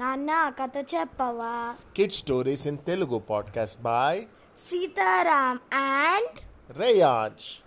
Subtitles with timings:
[0.00, 1.74] నాన్న కథ చెప్పవా?
[1.96, 4.22] Kid stories in Telugu podcast by
[4.56, 6.40] Sitaram and
[6.78, 7.62] Reyaz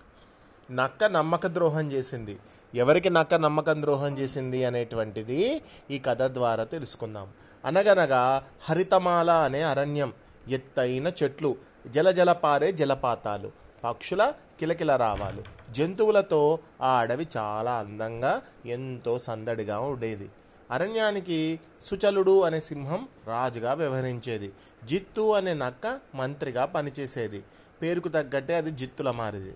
[0.71, 2.39] నక్క నమ్మక ద్రోహం చేసింది.
[2.75, 5.61] ఎవరికి నక్క నమ్మకం ద్రోహం చేసింది అనేటువంటిది
[5.91, 7.27] ఈ కథ ద్వారా తెలుసుకుందాం.
[7.65, 10.13] అనగనగా హరితమాల అనే అరణ్యం
[10.49, 11.55] ఎత్తైన చెట్లు
[11.87, 13.51] జలజల పారే జలపాతాలు
[13.83, 20.29] పక్షుల కిలకిల రావాలు జంతువులతో ఆ అడవి చాలా అందంగా ఎంతో సందడిగా ఉండేది.
[20.71, 24.51] అరణ్యానికి సుచలుడు అనే సింహం రాజుగా వ్యవహరించేది.
[24.85, 27.43] జిత్తు అనే నక్క మంత్రిగా పనిచేసేది.
[27.81, 29.55] పేరుకు తగ్గట్టే అది జిత్తుల మారిది.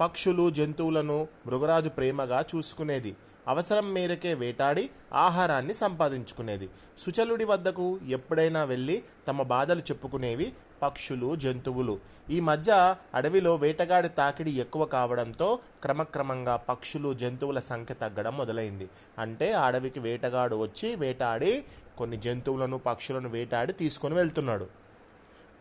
[0.00, 3.16] పక్షులు జంతువులను మృగరాజు ప్రేమగా చూసుకునేది.
[3.48, 6.70] అవసరం మేరకే వేటాడి ఆహారాన్ని సంపాదించుకునేది.
[6.98, 12.00] సుచలుడి వద్దకు ఎప్పుడైనా వెళ్ళి తమ బాధలు చెప్పుకునేవి పక్షులు జంతువులు.
[12.30, 18.90] ఈ మధ్య అడవిలో వేటగాడి తాకిడి ఎక్కువ కావడంతో క్రమక్రమంగా పక్షులు జంతువుల సంఖ్య తగ్గడం మొదలైంది.
[19.18, 21.64] అంటే అడవికి వేటగాడు వచ్చి వేటాడి
[21.98, 24.66] కొన్ని జంతువులను పక్షులను వేటాడి తీసుకొని వెళ్తున్నాడు.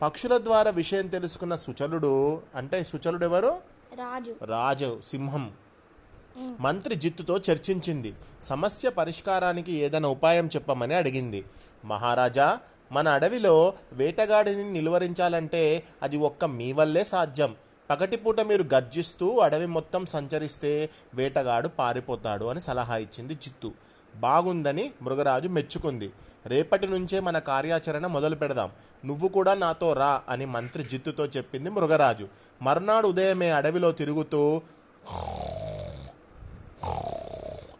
[0.01, 3.61] పక్షుల ద్వారా విషయం తెలుసుకున్న సుచలుడు అంటే సుచలుడు ఎవరు
[3.97, 4.35] రాజు.
[4.45, 5.51] రాజు సింహం.
[6.59, 8.13] మంత్రి జిత్తుతో చర్చించింది.
[8.41, 11.45] సమస్య పరిష్కారానికి ఏదైనా ఉపాయం చెప్పమని అడిగింది.
[11.85, 12.59] మహారాజా
[12.91, 17.55] మన అడవిలో వేటగాడిని నిలువరించాలంటే అది ఒక్క మీ వల్లే సాధ్యం.
[17.89, 23.71] పగటిపూట మీరు గర్జిస్తూ అడవి మొత్తం సంచరిస్తే వేటగాడు పారిపోతాడు అని సలహా ఇచ్చింది జిత్తు.
[24.15, 26.11] బాగుందని మృగరాజు మెచ్చుకుంది.
[26.45, 28.71] రేపటి నుంచే మన కార్యాచరణ మొదలు పెడదాం.
[29.05, 32.27] నువ్వు కూడా నాతో రా అని మంత్రి జిత్తుతో చెప్పింది మృగరాజు.
[32.61, 34.61] మర్నాడు ఉదయమే అడవిలో తిరుగుతూ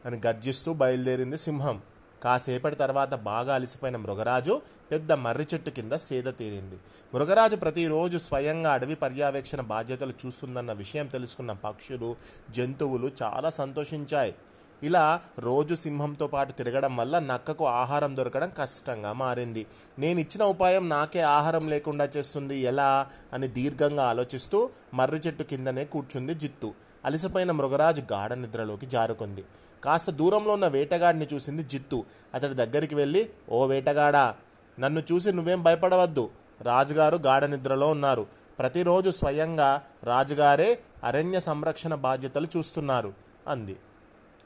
[0.06, 1.82] అని గర్జిస్తూ బయలుదేరింది సింహం.
[2.24, 6.78] కాసేపటి తర్వాత బాగా అలసిపోయిన మృగరాజు పెద్ద మర్రి చెట్టు కింద సేద తీరింది.
[7.14, 12.16] మృగరాజు ప్రతిరోజు స్వయంగా అడవి పర్యవేక్షణ బాధ్యతలు చూస్తుందన్న విషయం తెలుసుకున్న పక్షులు
[12.50, 14.36] జంతువులు చాలా సంతోషించాయి.
[14.84, 19.66] ఇలా రోజు సింహంతో పాటు తిరగడం వల్ల నక్కకు ఆహారం దొరకడం కష్టంగా మారింది.
[20.00, 23.08] నేను ఇచ్చిన ఉపాయం నాకే ఆహారం లేకుండా చేస్తుంది ఎలా?
[23.34, 26.74] అని దీర్ఘంగా ఆలోచిస్తూ మర్రి చెట్టు కిందనే కూర్చుంది జిత్తు.
[27.06, 29.44] అలసిపోయిన మృగరాజు గాఢ నిద్రలోకి జారుకుంది.
[29.84, 32.06] కాస్త దూరంలో ఉన్న వేటగాడిని చూసింది జిత్తు.
[32.34, 34.36] అతడి దగ్గరికి వెళ్ళి ఓ వేటగాడా
[34.80, 36.30] నన్ను చూసి నువ్వేం భయపడవద్దు.
[36.62, 38.28] రాజుగారు గాఢ నిద్రలో ఉన్నారు.
[38.60, 43.14] ప్రతిరోజు స్వయంగా రాజుగారే అరణ్య సంరక్షణ బాధ్యతలు చూస్తున్నారు
[43.48, 43.76] అంది.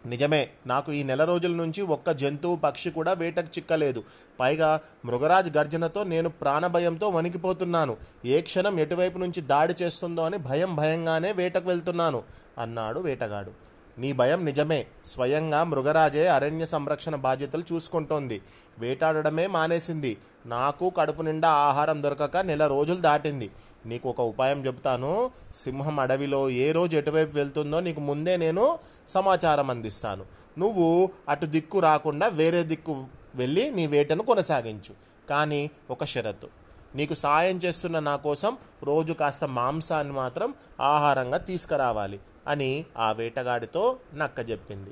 [0.06, 4.04] నిజమే నాకు ఈ నెల రోజుల నుంచి ఒక్క జంతువు పక్షి కూడా వేటకు చిక్కలేదు.
[4.40, 7.98] పైగా మృగరాజ్ గర్జనతో నేను ప్రాణభయంతో వణికిపోతున్నాను.
[8.26, 12.24] ఏ క్షణం ఎటువైపు నుంచి దాడి చేస్తుందో అని భయం భయంగానే వేటకు వెళ్తున్నాను
[12.60, 13.52] అన్నాడు వేటగాడు.
[13.98, 18.42] నీ భయం నిజమే స్వయంగా మృగరాజే అరణ్య సంరక్షణ బాధ్యతలు చూసుకుంటోంది.
[18.80, 20.18] వేటాడడమే మానేసింది.
[20.46, 23.52] నాకు కడుపు నిండా ఆహారం దొరకక నెల రోజులు దాటింది.
[23.85, 25.31] నీకు ఒక ఉపాయం చెబుతాను.
[25.56, 30.25] సింహం అడవిలో ఏ రోజు ఎటువైపు వెళ్తుందో నీకు ముందే నేను సమాచారం అందిస్తాను.
[30.59, 34.94] నువ్వు అటు దిక్కు రాకుండా వేరే దిక్కు వెళ్ళి నీ వేటను కొనసాగించు.
[35.29, 36.47] కానీ ఒక షరతు.
[36.95, 44.50] నీకు సాయం చేస్తున్న నా కోసం రోజు కాస్త మాంసాన్ని మాత్రం ఆహారంగా తీసుకురావాలి అని ఆ వేటగాడితో నక్క
[44.50, 44.90] చెప్పింది.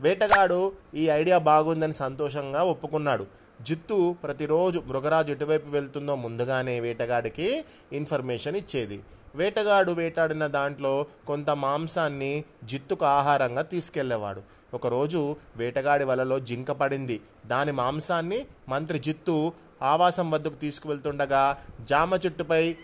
[0.00, 3.26] వేటగాడు ఈ ఐడియా బాగుందని సంతోషంగా ఒప్పుకున్నాడు.
[3.62, 9.00] జిత్తు ప్రతిరోజు మృగరాజు ఎటువైపు వెళ్తుందో ముందుగానే వేటగాడికి ఇన్ఫర్మేషన్ ఇచ్చేది.
[9.34, 14.42] వేటగాడు వేటాడిన దాంట్లో కొంత మాంసాన్ని జిత్తుకు ఆహారంగా తీసుకెళ్ళేవాడు.
[14.74, 17.20] ఒకరోజు వేటగాడి వలలో జింక పడింది.
[17.46, 22.76] దాని మాంసాన్ని మంత్రి జిత్తు ఆవాసం వద్దకు తీసుకువెళ్తుండగా జామ చెట్టుపై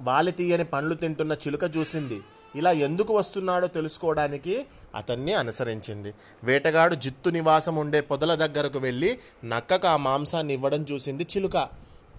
[0.00, 2.20] వాలి తీయని పండ్లు తింటున్న చిలుక చూసింది.
[2.54, 6.14] ఇలా ఎందుకు వస్తున్నాడో తెలుసుకోవడానికి అతన్ని అనుసరించింది.
[6.44, 11.68] వేటగాడు జిత్తు నివాసం ఉండే పొదల దగ్గరకు వెళ్ళి నక్కకు ఆ మాంసాన్ని ఇవ్వడం చూసింది చిలుక.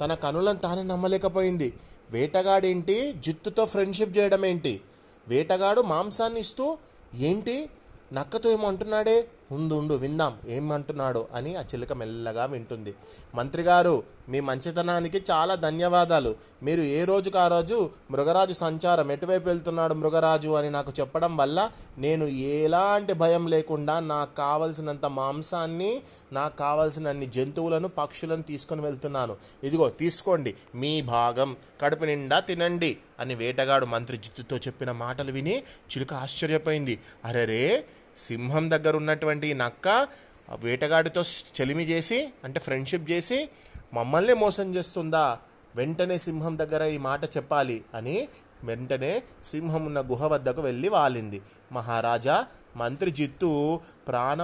[0.02, 1.74] తన కనులను తానే నమ్మలేకపోయింది.
[2.10, 3.12] వేటగాడేంటి?
[3.12, 4.82] జిత్తుతో ఫ్రెండ్షిప్ చేయడం ఏంటి
[5.28, 6.78] వేటగాడు మాంసాన్ని ఇస్తూ
[7.16, 7.70] ఏంటి?
[8.14, 12.96] నక్కతో ఏమంటున్నాడే ఉండు ఉండు విందాం ఏమంటున్నాడు అని ఆ చిలుక మెల్లగా వింటుంది.
[13.36, 16.36] మంత్రి గారు మీ మంచితనానికి చాలా ధన్యవాదాలు.
[16.64, 22.26] మీరు ఏ రోజుకు ఆ రోజు మృగరాజు సంచారం ఎటువైపు వెళ్తున్నాడు మృగరాజు అని నాకు చెప్పడం వల్ల నేను
[22.26, 26.02] ఎలాంటి భయం లేకుండా నాకు కావలసినంత మాంసాన్ని
[26.34, 29.38] నాకు కావలసినన్ని జంతువులను పక్షులను తీసుకొని వెళ్తున్నాను.
[29.64, 36.14] ఇదిగో తీసుకోండి మీ భాగం కడుపు నిండా తినండి అని వేటగాడు మంత్రి జిత్తుతో చెప్పిన మాటలు విని చిలుక
[36.14, 37.00] ఆశ్చర్యపోయింది.
[37.26, 37.86] అరెరే
[38.18, 40.08] సింహం దగ్గర ఉన్నటువంటి నక్క
[40.56, 41.22] వేటగాడితో
[41.62, 43.50] చెలిమి చేసి అంటే ఫ్రెండ్షిప్ చేసి
[43.94, 45.40] మమ్మల్ని మోసం చేస్తుందా?
[45.76, 48.28] వెంటనే సింహం దగ్గర ఈ మాట చెప్పాలి అని
[48.64, 51.42] వెంటనే సింహం ఉన్న గుహ వద్దకు వెళ్ళి వాలింది.
[51.72, 54.44] మహారాజా మంత్రి జిత్తు ప్రాణ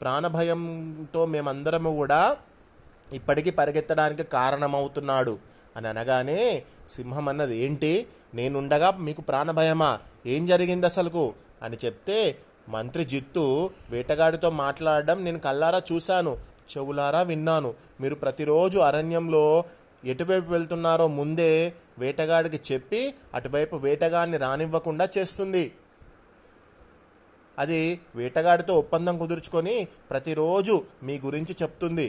[0.00, 2.36] ప్రాణభయంతో మేమందరము కూడా
[3.12, 5.38] ఇప్పటికీ పరిగెత్తడానికి కారణమవుతున్నాడు
[5.76, 8.06] అని అనగానే సింహం అన్నది ఏంటి?
[8.34, 10.00] నేనుండగా మీకు ప్రాణభయమా?
[10.26, 12.38] ఏం జరిగింది అసలుకు అని చెప్తే
[12.74, 13.44] మంత్రి జిత్తు
[13.90, 16.32] వేటగాడితో మాట్లాడడం నేను కల్లారా చూశాను
[16.70, 17.70] చెవులారా విన్నాను.
[18.00, 19.44] మీరు ప్రతిరోజు అరణ్యంలో
[20.04, 21.52] ఎటువైపు వెళ్తున్నారో ముందే
[21.98, 23.00] వేటగాడికి చెప్పి
[23.34, 25.64] అటువైపు వేటగాడిని రానివ్వకుండా చేస్తుంది.
[27.58, 27.80] అది
[28.16, 29.76] వేటగాడితో ఒప్పందం కుదుర్చుకొని
[30.10, 30.74] ప్రతిరోజు
[31.06, 32.06] మీ గురించి చెప్తుంది.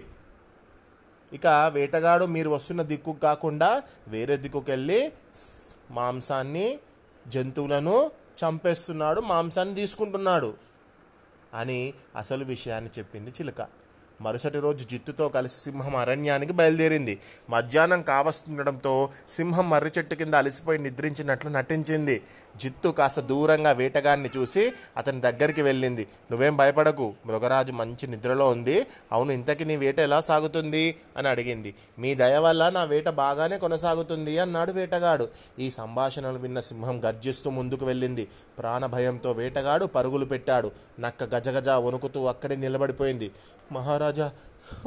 [1.38, 1.48] ఇక
[1.78, 3.72] వేటగాడు మీరు వస్తున్న దిక్కు కాకుండా
[4.08, 5.02] వేరే దిక్కుకెళ్ళి
[5.98, 6.68] మాంసాన్ని
[7.26, 7.98] జంతువులను
[8.44, 10.54] చంపేస్తున్నాడు మాంసాన్ని తీసుకుంటున్నాడు
[11.54, 13.62] అని అసలు విషయాన్ని చెప్పింది చిలుక.
[14.22, 17.20] మరుసటి రోజు జిత్తుతో కలిసి సింహం అరణ్యానికి బయలుదేరింది.
[17.50, 22.22] మధ్యాహ్నం కావస్తుండడంతో సింహం మర్రి చెట్టు కింద అలసిపోయి నిద్రించినట్లు నటించింది.
[22.58, 26.08] జిత్తు కాస్త దూరంగా వేటగాడిని చూసి అతని దగ్గరికి వెళ్ళింది.
[26.32, 28.88] నువ్వేం భయపడకు మృగరాజు మంచి నిద్రలో ఉంది.
[29.12, 30.96] అవును ఇంతకీ నీ వేట ఎలా సాగుతుంది?
[31.18, 31.76] అని అడిగింది.
[32.00, 35.28] మీ దయ వల్ల నా వేట బాగానే కొనసాగుతుంది అన్నాడు వేటగాడు.
[35.60, 38.28] ఈ సంభాషణలు విన్న సింహం గర్జిస్తూ ముందుకు వెళ్ళింది.
[38.60, 40.72] ప్రాణభయంతో వేటగాడు పరుగులు పెట్టాడు.
[41.00, 43.32] నక్క గజగజ వణుకుతూ అక్కడే నిలబడిపోయింది.
[43.72, 44.32] మహారాజా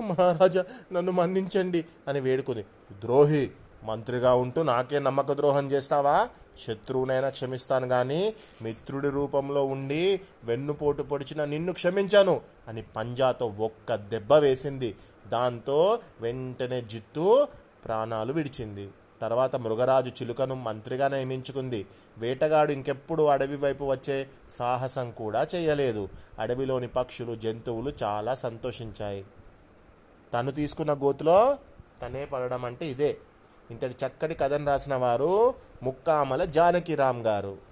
[0.00, 2.64] మహారాజా నన్ను మన్నించండి అని వేడుకుంది.
[3.00, 3.50] ద్రోహి
[3.82, 6.28] మంత్రిగా ఉంటూ నాకే నమ్మక ద్రోహం చేస్తావా?
[6.58, 14.94] శత్రువునైనా క్షమిస్తాను కానీ మిత్రుడి రూపంలో ఉండి వెన్నుపోటు పొడిచిన నిన్ను క్షమించాను అని పంజాతో ఒక్క దెబ్బ వేసింది.
[15.28, 17.48] దాంతో వెంటనే జిత్తు
[17.84, 18.88] ప్రాణాలు విడిచింది.
[19.22, 21.86] తర్వాత మృగరాజు చిలుకను మంత్రిగా నియమించుకుంది.
[22.18, 26.08] వేటగాడు ఇంకెప్పుడు అడవి వైపు వచ్చే సాహసం కూడా చేయలేదు.
[26.38, 29.24] అడవిలోని పక్షులు జంతువులు చాలా సంతోషించాయి.
[30.34, 31.58] తను తీసుకున్న గోతులో
[32.02, 33.16] తనే పడడం అంటే ఇదే.
[33.70, 37.71] ఇంతటి చక్కటి కథను రాసిన వారు ముక్కామల జానకిరామ్ గారు.